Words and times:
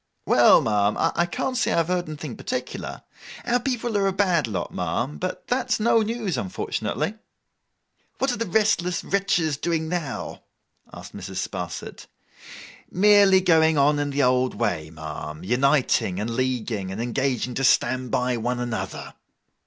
'Well, 0.25 0.61
ma'am, 0.61 0.95
I 0.97 1.27
can't 1.27 1.55
say 1.55 1.69
that 1.69 1.75
I 1.75 1.77
have 1.77 1.87
heard 1.89 2.07
anything 2.07 2.35
particular. 2.35 3.03
Our 3.45 3.59
people 3.59 3.95
are 3.99 4.07
a 4.07 4.11
bad 4.11 4.47
lot, 4.47 4.73
ma'am; 4.73 5.19
but 5.19 5.45
that 5.49 5.69
is 5.73 5.79
no 5.79 6.01
news, 6.01 6.39
unfortunately.' 6.39 7.19
'What 8.17 8.31
are 8.31 8.35
the 8.37 8.47
restless 8.47 9.03
wretches 9.03 9.57
doing 9.57 9.87
now?' 9.89 10.41
asked 10.91 11.15
Mrs. 11.15 11.47
Sparsit. 11.47 12.07
'Merely 12.89 13.41
going 13.41 13.77
on 13.77 13.99
in 13.99 14.09
the 14.09 14.23
old 14.23 14.55
way, 14.55 14.89
ma'am. 14.89 15.43
Uniting, 15.43 16.19
and 16.19 16.31
leaguing, 16.31 16.91
and 16.91 16.99
engaging 16.99 17.53
to 17.53 17.63
stand 17.63 18.09
by 18.09 18.37
one 18.37 18.59
another. 18.59 19.13